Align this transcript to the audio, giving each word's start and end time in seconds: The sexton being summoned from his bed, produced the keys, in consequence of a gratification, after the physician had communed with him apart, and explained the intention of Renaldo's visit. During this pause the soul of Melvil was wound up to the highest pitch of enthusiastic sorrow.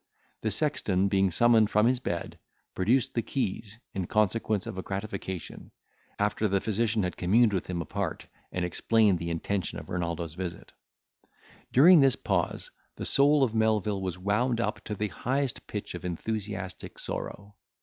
The 0.41 0.49
sexton 0.49 1.09
being 1.09 1.29
summoned 1.29 1.69
from 1.69 1.85
his 1.85 1.99
bed, 1.99 2.39
produced 2.73 3.13
the 3.13 3.21
keys, 3.21 3.77
in 3.93 4.07
consequence 4.07 4.65
of 4.65 4.75
a 4.79 4.81
gratification, 4.81 5.69
after 6.17 6.47
the 6.47 6.59
physician 6.59 7.03
had 7.03 7.17
communed 7.17 7.53
with 7.53 7.67
him 7.67 7.83
apart, 7.83 8.25
and 8.51 8.65
explained 8.65 9.19
the 9.19 9.29
intention 9.29 9.77
of 9.77 9.89
Renaldo's 9.91 10.33
visit. 10.33 10.71
During 11.71 11.99
this 11.99 12.15
pause 12.15 12.71
the 12.95 13.05
soul 13.05 13.43
of 13.43 13.53
Melvil 13.53 14.01
was 14.01 14.17
wound 14.17 14.59
up 14.59 14.83
to 14.85 14.95
the 14.95 15.09
highest 15.09 15.67
pitch 15.67 15.93
of 15.93 16.03
enthusiastic 16.03 16.97
sorrow. 16.97 17.55